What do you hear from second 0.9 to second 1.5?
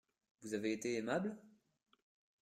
aimable?